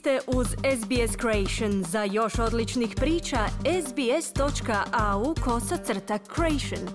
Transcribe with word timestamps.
ste 0.00 0.18
uz 0.26 0.46
SBS 0.48 1.16
Creation. 1.20 1.84
Za 1.84 2.04
još 2.04 2.38
odličnih 2.38 2.94
priča, 2.96 3.38
sbs.au 3.86 5.34
kosacrta 5.44 6.18
creation. 6.34 6.88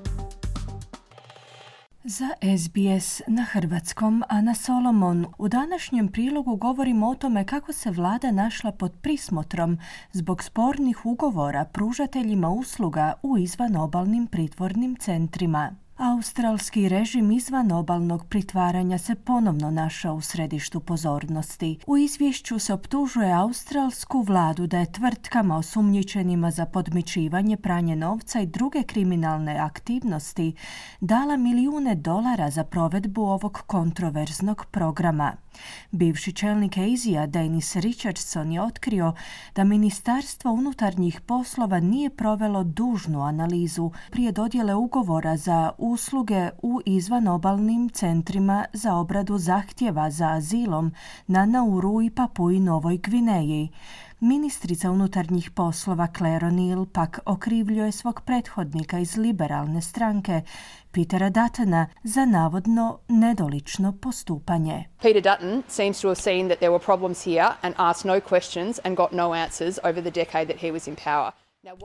Za 2.03 2.29
SBS 2.57 3.21
na 3.27 3.43
hrvatskom 3.43 4.23
Ana 4.29 4.55
Solomon. 4.55 5.25
U 5.37 5.47
današnjem 5.47 6.07
prilogu 6.07 6.55
govorimo 6.55 7.09
o 7.09 7.15
tome 7.15 7.45
kako 7.45 7.73
se 7.73 7.91
vlada 7.91 8.31
našla 8.31 8.71
pod 8.71 8.91
prismotrom 9.01 9.77
zbog 10.11 10.43
spornih 10.43 11.05
ugovora 11.05 11.65
pružateljima 11.65 12.49
usluga 12.49 13.13
u 13.23 13.37
izvanobalnim 13.37 14.27
pritvornim 14.27 14.95
centrima. 14.95 15.84
Australski 15.97 16.89
režim 16.89 17.31
izvan 17.31 17.71
obalnog 17.71 18.25
pritvaranja 18.29 18.97
se 18.97 19.15
ponovno 19.15 19.71
našao 19.71 20.15
u 20.15 20.21
središtu 20.21 20.79
pozornosti. 20.79 21.79
U 21.87 21.97
izvješću 21.97 22.59
se 22.59 22.73
optužuje 22.73 23.33
australsku 23.33 24.21
vladu 24.21 24.67
da 24.67 24.79
je 24.79 24.91
tvrtkama 24.91 25.57
osumnjičenima 25.57 26.51
za 26.51 26.65
podmičivanje, 26.65 27.57
pranje 27.57 27.95
novca 27.95 28.39
i 28.39 28.45
druge 28.45 28.83
kriminalne 28.83 29.59
aktivnosti 29.59 30.53
dala 31.01 31.37
milijune 31.37 31.95
dolara 31.95 32.49
za 32.49 32.63
provedbu 32.63 33.21
ovog 33.21 33.61
kontroverznog 33.67 34.65
programa. 34.71 35.44
Bivši 35.91 36.33
čelnik 36.33 36.77
Azija 36.77 37.25
Dennis 37.25 37.75
Richardson 37.75 38.51
je 38.51 38.61
otkrio 38.61 39.13
da 39.55 39.63
Ministarstvo 39.63 40.51
unutarnjih 40.51 41.21
poslova 41.21 41.79
nije 41.79 42.09
provelo 42.09 42.63
dužnu 42.63 43.21
analizu 43.21 43.91
prije 44.11 44.31
dodjele 44.31 44.75
ugovora 44.75 45.37
za 45.37 45.71
usluge 45.77 46.49
u 46.61 46.81
izvanobalnim 46.85 47.89
centrima 47.89 48.65
za 48.73 48.95
obradu 48.95 49.37
zahtjeva 49.37 50.11
za 50.11 50.29
azilom 50.29 50.93
na 51.27 51.45
Nauru 51.45 52.01
i 52.01 52.09
Papui 52.09 52.59
Novoj 52.59 52.97
Gvineji. 52.97 53.69
Ministrica 54.19 54.91
unutarnjih 54.91 55.51
poslova 55.51 56.07
Claire 56.17 56.47
O'Neill 56.47 56.85
pak 56.85 57.19
okrivljuje 57.25 57.91
svog 57.91 58.21
prethodnika 58.21 58.99
iz 58.99 59.17
liberalne 59.17 59.81
stranke, 59.81 60.41
Petera 60.91 61.29
Duttona, 61.29 61.87
za 62.03 62.25
navodno 62.25 62.99
nedolično 63.07 63.91
postupanje. 63.91 64.83
Peter 65.01 65.21
Dutton 65.21 65.63
seems 65.67 66.01
to 66.01 66.07
have 66.07 66.21
seen 66.21 66.47
that 66.47 66.59
there 66.59 66.71
were 66.71 66.85
problems 66.85 67.25
here 67.25 67.49
and 67.61 67.75
asked 67.77 68.13
no 68.13 68.19
questions 68.29 68.79
and 68.83 68.97
got 68.97 69.11
no 69.11 69.33
answers 69.33 69.79
over 69.83 70.01
the 70.01 70.11
decade 70.11 70.45
that 70.45 70.61
he 70.61 70.71
was 70.71 70.87
in 70.87 70.95
power. 70.95 71.31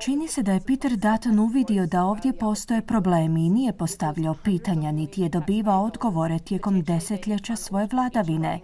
Čini 0.04 0.28
se 0.28 0.42
da 0.42 0.52
je 0.52 0.60
Peter 0.66 0.96
Dutton 0.96 1.38
uvidio 1.38 1.86
da 1.86 2.04
ovdje 2.04 2.32
postoje 2.32 2.86
problemi 2.86 3.46
i 3.46 3.50
nije 3.50 3.72
postavljao 3.72 4.34
pitanja 4.44 4.92
niti 4.92 5.22
je 5.22 5.28
dobivao 5.28 5.84
odgovore 5.84 6.38
tijekom 6.38 6.82
desetljeća 6.82 7.56
svoje 7.56 7.88
vladavine. 7.92 8.60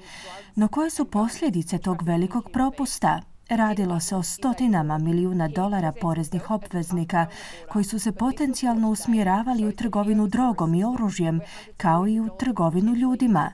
No 0.55 0.69
koje 0.69 0.91
su 0.91 1.05
posljedice 1.05 1.79
tog 1.79 2.03
velikog 2.03 2.51
propusta? 2.53 3.21
Radilo 3.49 4.01
se 4.01 4.17
o 4.17 4.23
stotinama 4.23 4.99
milijuna 4.99 5.49
dolara 5.49 5.93
poreznih 6.01 6.51
obveznika 6.51 7.27
koji 7.69 7.85
su 7.85 7.99
se 7.99 8.13
potencijalno 8.13 8.91
usmjeravali 8.91 9.67
u 9.67 9.73
trgovinu 9.73 10.27
drogom 10.27 10.75
i 10.75 10.85
oružjem 10.85 11.41
kao 11.77 12.09
i 12.09 12.21
u 12.21 12.29
trgovinu 12.39 12.95
ljudima. 12.95 13.53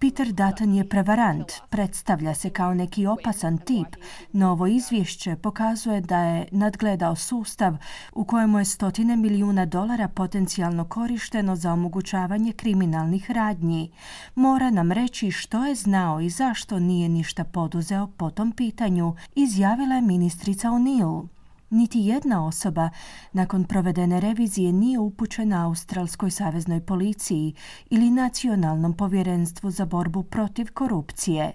Peter 0.00 0.32
Dutton 0.32 0.74
je 0.74 0.88
prevarant, 0.88 1.52
predstavlja 1.70 2.34
se 2.34 2.50
kao 2.50 2.74
neki 2.74 3.06
opasan 3.06 3.58
tip, 3.58 3.96
no 4.32 4.50
ovo 4.50 4.66
izvješće 4.66 5.36
pokazuje 5.36 6.00
da 6.00 6.18
je 6.18 6.48
nadgledao 6.50 7.16
sustav 7.16 7.76
u 8.12 8.24
kojemu 8.24 8.58
je 8.58 8.64
stotine 8.64 9.16
milijuna 9.16 9.66
dolara 9.66 10.08
potencijalno 10.08 10.84
korišteno 10.84 11.56
za 11.56 11.72
omogućavanje 11.72 12.52
kriminalnih 12.52 13.30
radnji. 13.30 13.92
Mora 14.34 14.70
nam 14.70 14.92
reći 14.92 15.30
što 15.30 15.66
je 15.66 15.74
znao 15.74 16.20
i 16.20 16.30
zašto 16.30 16.78
nije 16.78 17.08
ništa 17.08 17.44
poduzeo 17.44 18.06
po 18.06 18.30
tom 18.30 18.52
pitanju, 18.52 19.14
izjavila 19.34 19.94
je 19.94 20.00
ministrica 20.00 20.68
O'Neill. 20.68 21.39
Niti 21.70 22.00
jedna 22.00 22.46
osoba 22.46 22.90
nakon 23.32 23.64
provedene 23.64 24.20
revizije 24.20 24.72
nije 24.72 24.98
upućena 24.98 25.66
Australskoj 25.66 26.30
saveznoj 26.30 26.80
policiji 26.80 27.54
ili 27.90 28.10
Nacionalnom 28.10 28.96
povjerenstvu 28.96 29.70
za 29.70 29.84
borbu 29.84 30.22
protiv 30.22 30.72
korupcije. 30.72 31.52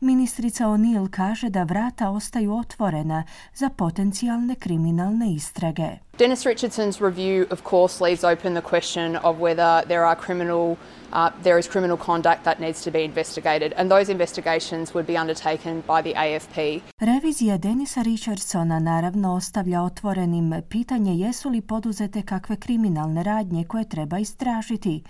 Ministrica 0.00 0.64
O'Neill 0.64 1.10
kaže 1.10 1.50
da 1.50 1.62
vrata 1.62 2.10
ostaju 2.10 2.54
otvorena 2.54 3.24
za 3.54 3.68
potencijalne 3.68 4.54
kriminalne 4.54 5.32
istrage. 5.32 6.07
Dennis 6.18 6.44
Richardson's 6.44 7.00
review, 7.00 7.46
of 7.50 7.62
course, 7.62 8.00
leaves 8.00 8.24
open 8.24 8.54
the 8.54 8.60
question 8.70 9.16
of 9.16 9.38
whether 9.38 9.84
there 9.88 10.04
are 10.04 10.16
criminal 10.16 10.76
Uh, 11.12 11.30
there 11.42 11.58
is 11.58 11.68
criminal 11.68 11.96
conduct 11.96 12.44
that 12.44 12.60
needs 12.60 12.82
to 12.82 12.90
be 12.90 13.02
investigated 13.04 13.72
and 13.76 13.90
those 13.90 14.12
investigations 14.12 14.94
would 14.94 15.06
be 15.06 15.16
undertaken 15.16 15.82
by 15.86 16.02
the 16.02 16.14
AFP. 16.14 16.80
Revizija 17.00 17.58
Denisa 17.58 18.02
Richardsona 18.02 18.78
naravno 18.78 19.34
ostavlja 19.34 19.82
otvorenim 19.82 20.62
pitanje 20.68 21.14
jesu 21.14 21.48
li 21.48 21.60
poduzete 21.60 22.22
kakve 22.22 22.56
kriminalne 22.56 23.22
radnje 23.22 23.64
koje 23.64 23.88
treba 23.88 24.18
istražiti. 24.18 25.02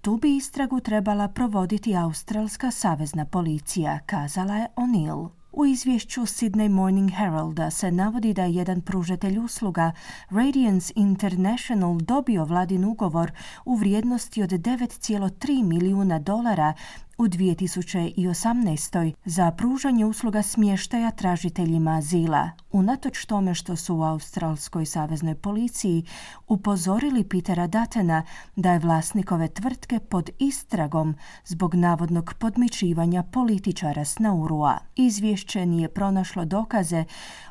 Tu 0.00 0.16
bi 0.16 0.36
istragu 0.36 0.80
trebala 0.80 1.28
provoditi 1.28 1.96
Australska 1.96 2.70
savezna 2.70 3.24
policija, 3.24 3.98
kazala 4.06 4.54
je 4.54 4.66
O'Neill. 4.76 5.39
U 5.52 5.66
izvješću 5.66 6.20
Sydney 6.20 6.68
Morning 6.68 7.10
Heralda 7.10 7.70
se 7.70 7.90
navodi 7.90 8.34
da 8.34 8.44
je 8.44 8.54
jedan 8.54 8.80
pružatelj 8.80 9.38
usluga 9.38 9.92
Radiance 10.30 10.92
International 10.96 11.98
dobio 11.98 12.44
vladin 12.44 12.84
ugovor 12.84 13.32
u 13.64 13.74
vrijednosti 13.74 14.42
od 14.42 14.50
9,3 14.50 15.64
milijuna 15.64 16.18
dolara 16.18 16.74
u 17.20 17.28
2018. 17.28 19.12
za 19.24 19.50
pružanje 19.50 20.04
usluga 20.04 20.42
smještaja 20.42 21.10
tražiteljima 21.10 21.96
azila. 21.96 22.50
Unatoč 22.72 23.24
tome 23.24 23.54
što 23.54 23.76
su 23.76 23.96
u 23.96 24.02
Australskoj 24.02 24.86
saveznoj 24.86 25.34
policiji 25.34 26.04
upozorili 26.48 27.24
Petera 27.24 27.66
Datena 27.66 28.22
da 28.56 28.72
je 28.72 28.78
vlasnikove 28.78 29.48
tvrtke 29.48 29.98
pod 29.98 30.30
istragom 30.38 31.14
zbog 31.44 31.74
navodnog 31.74 32.34
podmičivanja 32.38 33.22
političara 33.22 34.04
s 34.04 34.18
Naurua. 34.18 34.78
Izvješće 34.96 35.66
nije 35.66 35.88
pronašlo 35.88 36.44
dokaze 36.44 37.04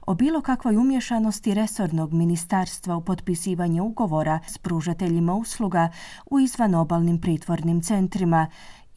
o 0.07 0.13
bilo 0.13 0.41
kakvoj 0.41 0.77
umješanosti 0.77 1.53
resornog 1.53 2.13
ministarstva 2.13 2.95
u 2.95 3.01
potpisivanje 3.01 3.81
ugovora 3.81 4.39
s 4.47 4.57
pružateljima 4.57 5.33
usluga 5.33 5.89
u 6.25 6.39
izvanobalnim 6.39 7.21
pritvornim 7.21 7.81
centrima 7.81 8.47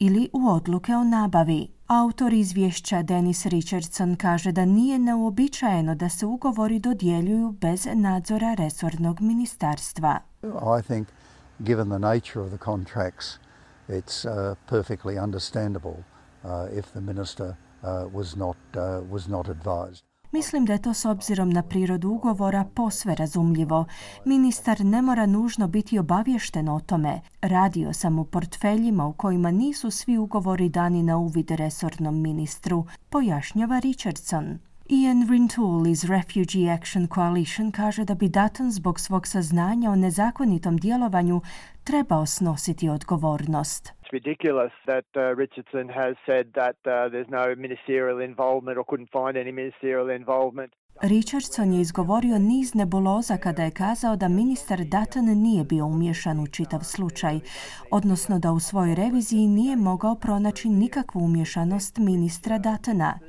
ili 0.05 0.29
u 0.33 0.49
odluke 0.49 0.95
o 0.95 1.03
nabavi. 1.03 1.67
Autor 1.87 2.33
izvješća 2.33 3.01
Dennis 3.01 3.45
Richardson 3.45 4.15
kaže 4.15 4.51
da 4.51 4.65
nije 4.65 4.99
neuobičajeno 4.99 5.95
da 5.95 6.09
se 6.09 6.25
ugovori 6.25 6.79
dodjeljuju 6.79 7.51
bez 7.51 7.87
nadzora 7.93 8.53
resornog 8.53 9.21
ministarstva. 9.21 10.19
I 10.79 10.81
think 10.87 11.07
given 11.59 11.89
the 11.89 11.99
nature 11.99 12.41
of 12.41 12.49
the 12.49 12.57
contracts 12.57 13.39
it's 13.87 14.25
uh, 14.25 14.57
perfectly 14.69 15.23
understandable 15.23 15.97
uh, 16.43 16.77
if 16.77 16.85
the 16.85 17.01
minister 17.01 17.47
uh, 17.47 18.13
was 18.13 18.35
not 18.35 18.57
was 19.11 19.27
not 19.27 19.49
advised. 19.49 20.12
Mislim 20.33 20.65
da 20.65 20.73
je 20.73 20.81
to 20.81 20.93
s 20.93 21.05
obzirom 21.05 21.49
na 21.49 21.63
prirodu 21.63 22.09
ugovora 22.09 22.65
posve 22.73 23.15
razumljivo. 23.15 23.85
Ministar 24.25 24.85
ne 24.85 25.01
mora 25.01 25.25
nužno 25.25 25.67
biti 25.67 25.99
obavješten 25.99 26.69
o 26.69 26.79
tome. 26.79 27.21
Radio 27.41 27.93
sam 27.93 28.19
u 28.19 28.25
portfeljima 28.25 29.05
u 29.05 29.13
kojima 29.13 29.51
nisu 29.51 29.91
svi 29.91 30.17
ugovori 30.17 30.69
dani 30.69 31.03
na 31.03 31.17
uvid 31.17 31.51
resornom 31.51 32.21
ministru, 32.21 32.85
pojašnjava 33.09 33.79
Richardson. 33.79 34.59
Ian 34.89 35.27
Rintoul 35.29 35.87
iz 35.87 36.03
Refugee 36.03 36.69
Action 36.69 37.07
Coalition 37.07 37.71
kaže 37.71 38.05
da 38.05 38.15
bi 38.15 38.29
Dutton 38.29 38.71
zbog 38.71 38.99
svog 38.99 39.27
saznanja 39.27 39.91
o 39.91 39.95
nezakonitom 39.95 40.77
djelovanju 40.77 41.41
trebao 41.83 42.25
snositi 42.25 42.89
odgovornost. 42.89 43.93
Ridiculous 44.13 44.71
that 44.85 45.05
uh, 45.17 45.33
Richardson 45.33 45.89
has 45.89 46.15
said 46.27 46.49
that 46.53 46.75
uh, 46.85 47.09
there's 47.09 47.27
no 47.31 47.55
ministerial 47.55 48.19
involvement 48.19 48.77
or 48.77 48.83
couldn't 48.87 49.09
find 49.11 49.35
any 49.35 49.51
ministerial 49.51 50.11
involvement. 50.11 50.71
Richardson 51.01 51.73
je 51.73 51.81
izgovorio 51.81 52.39
niz 52.39 52.73
nebuloza 52.73 53.37
kada 53.37 53.63
je 53.63 53.71
kazao 53.71 54.15
da 54.15 54.27
ministar 54.27 54.85
Dutton 54.85 55.25
nije 55.25 55.63
bio 55.63 55.85
umješan 55.85 56.39
u 56.39 56.47
čitav 56.47 56.83
slučaj, 56.83 57.39
odnosno 57.91 58.39
da 58.39 58.51
u 58.51 58.59
svojoj 58.59 58.95
reviziji 58.95 59.47
nije 59.47 59.75
mogao 59.75 60.15
pronaći 60.15 60.69
nikakvu 60.69 61.19
umješanost 61.19 61.97
ministra 61.97 62.57
Duttona. 62.57 63.19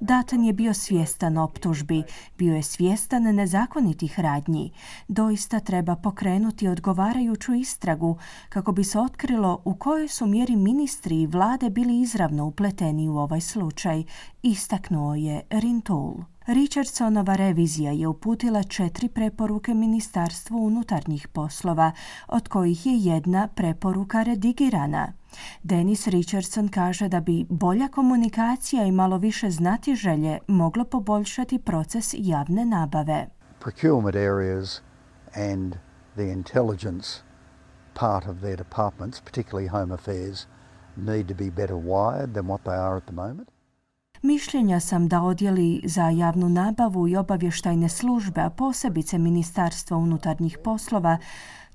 Dutton 0.00 0.44
je 0.44 0.52
bio 0.52 0.74
svjestan 0.74 1.38
optužbi, 1.38 2.02
bio 2.38 2.54
je 2.54 2.62
svjestan 2.62 3.22
nezakonitih 3.22 4.20
radnji. 4.20 4.72
Doista 5.08 5.60
treba 5.60 5.96
pokrenuti 5.96 6.68
odgovarajuću 6.68 7.54
istragu 7.54 8.18
kako 8.48 8.72
bi 8.72 8.84
se 8.84 8.98
otkrilo 8.98 9.62
u 9.64 9.74
kojoj 9.74 10.08
su 10.08 10.26
mjeri 10.26 10.56
ministri 10.56 11.22
i 11.22 11.26
vlade 11.26 11.70
bili 11.70 12.00
izravno 12.00 12.46
upleteni 12.46 13.08
u 13.08 13.16
ovaj 13.16 13.40
slučaj, 13.40 14.04
istaknuo 14.42 15.14
je 15.14 15.42
Rintoul. 15.50 16.33
Richardsonova 16.46 17.36
revizija 17.36 17.92
je 17.92 18.06
uputila 18.08 18.62
četiri 18.62 19.08
preporuke 19.08 19.74
Ministarstvu 19.74 20.66
unutarnjih 20.66 21.28
poslova, 21.28 21.92
od 22.28 22.48
kojih 22.48 22.86
je 22.86 22.92
jedna 22.98 23.48
preporuka 23.48 24.22
redigirana. 24.22 25.12
Denis 25.62 26.06
Richardson 26.06 26.68
kaže 26.68 27.08
da 27.08 27.20
bi 27.20 27.46
bolja 27.48 27.88
komunikacija 27.88 28.84
i 28.86 28.92
malo 28.92 29.18
više 29.18 29.50
znati 29.50 29.94
želje 29.94 30.38
moglo 30.48 30.84
poboljšati 30.84 31.58
proces 31.58 32.14
javne 32.18 32.64
nabave. 32.64 33.26
Procurement 33.60 34.16
areas 34.16 34.82
and 35.34 35.76
the 36.14 36.32
intelligence 36.32 37.08
part 37.94 38.26
of 38.26 38.36
their 38.40 38.56
departments, 38.56 39.20
particularly 39.20 39.68
home 39.68 39.94
affairs, 39.94 40.46
need 40.96 41.28
to 41.28 41.34
be 41.34 41.50
better 41.50 41.76
wired 41.76 42.32
than 42.34 42.46
what 42.46 42.60
they 42.64 42.78
are 42.78 42.96
at 42.96 43.04
the 43.06 43.14
moment. 43.14 43.53
Mišljenja 44.24 44.80
sam 44.80 45.08
da 45.08 45.22
odjeli 45.22 45.80
za 45.84 46.08
javnu 46.08 46.48
nabavu 46.48 47.08
i 47.08 47.16
obavještajne 47.16 47.88
službe, 47.88 48.40
a 48.40 48.50
posebice 48.50 49.18
Ministarstvo 49.18 49.98
unutarnjih 49.98 50.58
poslova, 50.64 51.18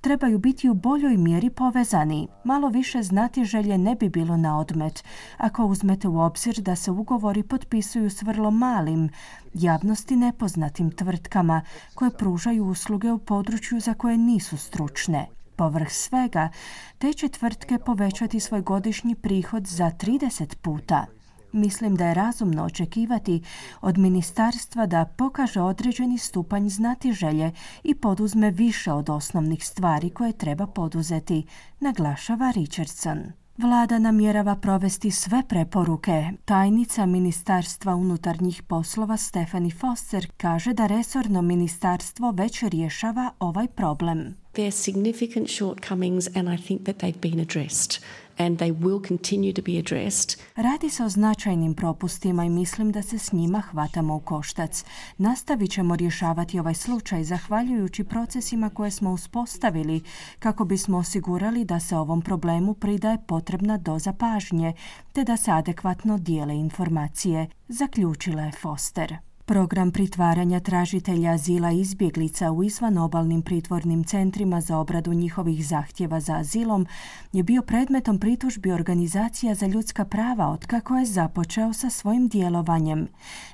trebaju 0.01 0.40
biti 0.40 0.69
u 0.69 0.74
boljoj 0.74 1.18
mjeri 1.18 1.50
povezani. 1.50 2.28
Malo 2.44 2.69
više 2.69 3.04
znati 3.04 3.46
želje 3.46 3.78
ne 3.78 3.96
bi 3.96 4.10
bilo 4.10 4.38
na 4.38 4.60
odmet, 4.60 5.04
ako 5.38 5.66
uzmete 5.66 6.07
u 6.07 6.19
obzir 6.19 6.62
da 6.62 6.75
se 6.75 6.92
ugovori 6.92 7.44
potpisuju 7.44 8.10
s 8.10 8.22
vrlo 8.22 8.52
malim, 8.52 9.10
javnosti 9.54 10.16
nepoznatim 10.16 10.92
tvrtkama 10.92 11.62
koje 11.95 12.12
pružaju 12.12 12.66
usluge 12.66 13.12
u 13.12 13.19
području 13.19 13.80
za 13.80 13.94
koje 13.94 14.18
nisu 14.18 14.57
stručne. 14.57 15.28
Povrh 15.56 15.90
svega, 15.90 16.50
te 16.98 17.13
će 17.13 17.28
tvrtke 17.28 17.80
povećati 17.86 18.40
svoj 18.40 18.62
godišnji 18.62 19.16
prihod 19.16 19.68
za 19.68 19.92
30 20.00 20.56
puta. 20.56 21.19
Mislim 21.51 21.96
da 21.96 22.07
je 22.07 22.13
razumno 22.13 22.63
očekivati 22.63 23.42
od 23.81 23.98
ministarstva 23.98 24.86
da 24.86 25.06
pokaže 25.06 25.62
određeni 25.62 26.18
stupanj 26.18 26.69
znati 26.69 27.13
želje 27.13 27.51
i 27.84 27.96
poduzme 27.96 28.51
više 28.51 28.92
od 28.92 29.10
osnovnih 29.10 29.66
stvari 29.66 30.10
koje 30.10 30.34
treba 30.34 30.68
poduzeti, 30.68 31.46
naglašava 31.80 32.51
Richardson. 32.51 33.19
Vlada 33.60 34.00
namjerava 34.00 34.56
provesti 34.56 35.12
sve 35.12 35.44
preporuke. 35.50 36.31
Tajnica 36.46 37.06
Ministarstva 37.06 37.95
unutarnjih 37.95 38.63
poslova 38.63 39.18
Stephanie 39.18 39.72
Foster 39.72 40.28
kaže 40.38 40.74
da 40.74 40.88
resorno 40.88 41.42
ministarstvo 41.42 42.31
već 42.31 42.63
rješava 42.63 43.31
ovaj 43.40 43.68
problem. 43.68 44.36
There 44.52 44.68
are 44.68 44.72
significant 44.72 45.50
shortcomings 45.50 46.28
and 46.36 46.60
I 46.60 46.63
think 46.68 46.84
that 46.84 46.95
they've 46.98 47.22
been 47.22 47.40
addressed 47.40 48.04
and 48.40 48.58
they 48.58 48.72
will 48.72 49.08
continue 49.08 49.54
to 49.54 49.62
be 49.62 49.80
addressed. 49.80 50.40
Radi 50.56 50.90
se 50.90 51.04
o 51.04 51.10
značajnim 51.10 51.74
propustima 51.74 52.46
i 52.46 52.50
mislim 52.50 52.92
da 52.92 53.02
se 53.02 53.18
s 53.18 53.32
njima 53.32 53.62
hvatamo 53.62 54.16
u 54.16 54.20
koštac. 54.20 54.86
Nastavit 55.18 55.72
ćemo 55.72 55.96
rješavati 55.96 56.60
ovaj 56.60 56.74
slučaj 56.74 57.24
zahvaljujući 57.24 58.04
procesima 58.04 58.70
koje 58.70 58.92
smo 58.92 59.12
uspostavili 59.12 60.02
kako 60.40 60.66
bismo 60.66 60.98
osigurali 60.98 61.66
da 61.66 61.80
se 61.80 61.98
ovom 61.98 62.22
problemu 62.22 62.74
pridaje 62.74 63.18
potrebna 63.28 63.78
doza 63.78 64.14
pažnje 64.14 64.74
te 65.14 65.24
da 65.24 65.38
se 65.38 65.52
adekvatno 65.52 66.18
dijele 66.18 66.56
informacije, 66.56 67.48
zaključila 67.68 68.42
je 68.42 68.52
Foster. 68.52 69.29
Program 69.50 69.92
pritvaranja 69.92 70.60
tražitelja 70.60 71.31
azila 71.31 71.72
izbjeglica 71.72 72.51
u 72.51 72.63
izvan 72.63 72.98
obalnim 72.98 73.42
pritvornim 73.42 74.04
centrima 74.04 74.62
za 74.62 74.78
obradu 74.78 75.13
njihovih 75.13 75.68
zahtjeva 75.68 76.19
za 76.19 76.36
azilom 76.36 76.88
je 77.34 77.44
bio 77.44 77.62
predmetom 77.62 78.19
pritužbi 78.19 78.72
organizacija 78.72 79.56
za 79.56 79.68
ljudska 79.68 80.06
prava 80.06 80.48
od 80.48 80.66
kako 80.66 80.98
je 80.98 81.06
započeo 81.06 81.74
sa 81.74 81.90
svojim 81.90 82.28
djelovanjem. 82.28 83.07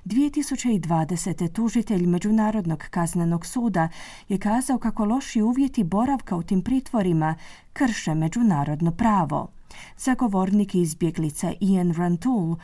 2020. 0.05 1.51
tužitelj 1.51 2.05
Međunarodnog 2.05 2.83
kaznenog 2.89 3.45
suda 3.45 3.89
je 4.29 4.37
kazao 4.37 4.77
kako 4.77 5.05
loši 5.05 5.41
uvjeti 5.41 5.83
boravka 5.83 6.35
u 6.35 6.43
tim 6.43 6.61
pritvorima 6.61 7.35
krše 7.73 8.13
međunarodno 8.15 8.91
pravo. 8.91 9.47
Zagovornik 9.97 10.75
izbjeglica 10.75 11.53
Ian 11.59 11.93
Rantoul 11.93 12.55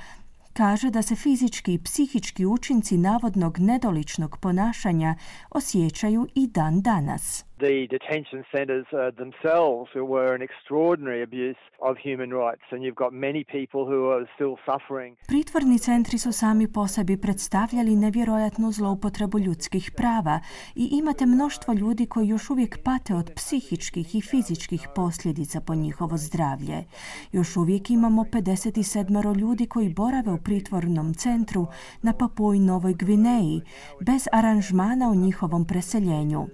kaže 0.54 0.90
da 0.90 1.02
se 1.02 1.16
fizički 1.16 1.74
i 1.74 1.84
psihički 1.84 2.46
učinci 2.46 2.98
navodnog 2.98 3.60
nedoličnog 3.60 4.38
ponašanja 4.38 5.16
osjećaju 5.50 6.28
i 6.36 6.48
dan 6.48 6.82
danas 6.82 7.46
the 7.66 7.76
detention 7.96 8.42
centres 8.56 8.88
uh, 8.92 9.00
themselves 9.22 9.90
were 10.14 10.30
an 10.38 10.42
extraordinary 10.48 11.22
abuse 11.30 11.62
of 11.88 11.94
human 12.08 12.32
rights 12.44 12.66
and 12.72 12.80
you've 12.84 13.02
got 13.06 13.12
many 13.28 13.44
people 13.58 13.82
who 13.90 14.00
are 14.14 14.26
still 14.36 14.56
suffering. 14.70 15.12
Pritvorni 15.28 15.80
centri 15.80 16.18
su 16.18 16.32
sami 16.32 16.68
po 16.68 16.88
sebi 16.88 17.18
predstavljali 17.18 17.96
nevjerojatnu 17.96 18.72
zloupotrebu 18.72 19.40
ljudskih 19.40 19.92
prava 19.98 20.40
i 20.76 20.90
imate 20.92 21.26
mnoštvo 21.26 21.74
ljudi 21.74 22.06
koji 22.06 22.28
još 22.28 22.50
uvijek 22.50 22.84
pate 22.84 23.16
od 23.16 23.32
psihičkih 23.36 24.16
i 24.16 24.22
fizičkih 24.22 24.88
posljedica 24.96 25.62
po 25.62 25.76
njihovo 25.76 26.18
zdravlje. 26.18 26.84
Još 27.32 27.58
uvijek 27.58 27.90
imamo 27.90 28.24
57 28.24 29.40
ljudi 29.40 29.66
koji 29.66 29.94
borave 29.94 30.32
u 30.32 30.38
pritvornom 30.38 31.14
centru 31.14 31.68
na 32.02 32.14
Papuji 32.14 32.60
Novoj 32.60 32.94
Gvineji 32.94 33.62
bez 34.00 34.28
aranžmana 34.32 35.10
u 35.10 35.16
njihovom 35.16 35.66
preseljenju. 35.66 36.48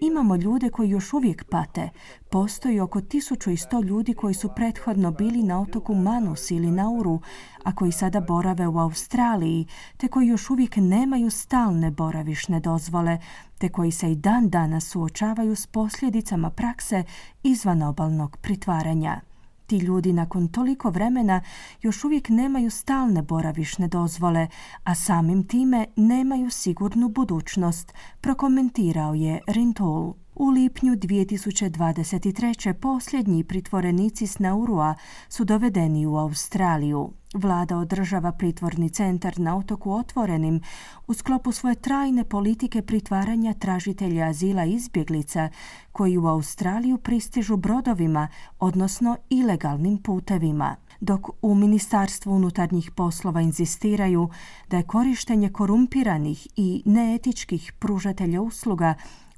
Imamo 0.00 0.36
ljude 0.36 0.70
koji 0.70 0.90
još 0.90 1.12
uvijek 1.12 1.44
pate. 1.44 1.90
Postoji 2.30 2.80
oko 2.80 3.00
1100 3.00 3.84
ljudi 3.84 4.14
koji 4.14 4.34
su 4.34 4.50
prethodno 4.56 5.10
bili 5.10 5.42
na 5.42 5.60
otoku 5.60 5.94
Manus 5.94 6.50
ili 6.50 6.70
Nauru, 6.70 7.20
a 7.64 7.74
koji 7.74 7.92
sada 7.92 8.20
borave 8.20 8.68
u 8.68 8.78
Australiji, 8.78 9.66
te 9.96 10.08
koji 10.08 10.26
još 10.26 10.50
uvijek 10.50 10.76
nemaju 10.76 11.30
stalne 11.30 11.90
boravišne 11.90 12.60
dozvole, 12.60 13.18
te 13.58 13.68
koji 13.68 13.90
se 13.90 14.12
i 14.12 14.16
dan 14.16 14.48
danas 14.50 14.88
suočavaju 14.88 15.56
s 15.56 15.66
posljedicama 15.66 16.50
prakse 16.50 17.04
izvan 17.42 17.82
obalnog 17.82 18.36
pritvaranja. 18.36 19.33
Ti 19.74 19.78
ljudi 19.78 20.12
nakon 20.12 20.48
toliko 20.48 20.90
vremena 20.90 21.40
još 21.82 22.04
uvijek 22.04 22.28
nemaju 22.28 22.70
stalne 22.70 23.22
boravišne 23.22 23.88
dozvole, 23.88 24.48
a 24.84 24.94
samim 24.94 25.46
time 25.46 25.86
nemaju 25.96 26.50
sigurnu 26.50 27.08
budućnost, 27.08 27.94
prokomentirao 28.20 29.14
je 29.14 29.40
Rintoul. 29.46 30.23
U 30.36 30.50
lipnju 30.50 30.92
2023. 30.92 32.72
posljednji 32.72 33.44
pritvorenici 33.44 34.26
s 34.26 34.38
Naurua 34.38 34.94
su 35.28 35.44
dovedeni 35.44 36.06
u 36.06 36.16
Australiju. 36.16 37.10
Vlada 37.34 37.76
održava 37.76 38.32
pritvorni 38.32 38.90
centar 38.90 39.38
na 39.38 39.56
otoku 39.56 39.92
otvorenim 39.92 40.60
u 41.06 41.14
sklopu 41.14 41.52
svoje 41.52 41.74
trajne 41.74 42.24
politike 42.24 42.82
pritvaranja 42.82 43.54
tražitelja 43.54 44.26
azila 44.26 44.64
izbjeglica 44.64 45.48
koji 45.92 46.18
u 46.18 46.26
Australiju 46.26 46.98
pristižu 46.98 47.56
brodovima, 47.56 48.28
odnosno 48.58 49.16
ilegalnim 49.30 49.98
putevima 49.98 50.76
dok 51.00 51.28
u 51.42 51.54
Ministarstvu 51.54 52.32
unutarnjih 52.32 52.90
poslova 52.90 53.40
inzistiraju 53.40 54.28
da 54.70 54.76
je 54.76 54.82
korištenje 54.82 55.52
korumpiranih 55.52 56.48
i 56.56 56.82
neetičkih 56.84 57.72
pružatelja 57.78 58.42
usluga 58.42 58.94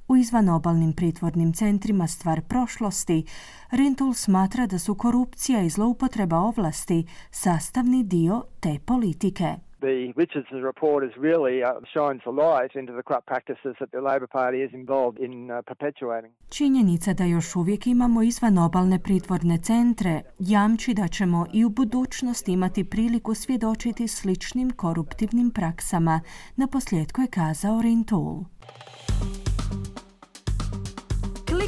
u 0.09 0.17
izvanobalnim 0.17 0.93
pritvornim 0.93 1.53
centrima 1.53 2.07
stvar 2.07 2.41
prošlosti, 2.41 3.25
Rintul 3.71 4.15
smatra 4.15 4.67
da 4.67 4.79
su 4.79 4.95
korupcija 4.95 5.63
i 5.63 5.69
zloupotreba 5.69 6.37
ovlasti 6.37 7.07
sastavni 7.31 8.05
dio 8.05 8.43
te 8.61 8.79
politike. 8.87 9.55
The 9.81 10.13
Richardson 10.17 10.63
report 10.63 11.05
is 11.09 11.15
really 11.27 11.57
uh, 11.63 11.69
shines 11.95 12.23
a 12.27 12.31
light 12.31 12.73
into 12.75 12.93
the 12.93 13.03
corrupt 13.09 13.27
practices 13.27 13.73
that 13.81 13.91
the 13.91 14.01
Labor 14.01 14.29
Party 14.39 14.59
is 14.67 14.73
involved 14.73 15.19
in 15.27 15.51
uh, 15.51 15.63
perpetuating. 15.67 16.33
Činjenica 16.49 17.13
da 17.13 17.25
još 17.25 17.57
uvijek 17.57 17.87
imamo 17.87 18.23
izvanobalne 18.23 18.99
pritvorne 18.99 19.59
centre 19.59 20.23
jamči 20.39 20.95
da 20.95 21.09
ćemo 21.09 21.47
i 21.53 21.65
u 21.65 21.69
budućnosti 21.71 22.53
imati 22.53 22.91
priliku 22.91 23.35
svjedočiti 23.35 24.09
sličnim 24.09 24.71
koruptivnim 24.71 25.51
praksama, 25.51 26.21
na 26.57 26.67
posljedku 26.67 27.21
je 27.21 27.27
kazao 27.27 27.83
Rintul. 27.83 28.45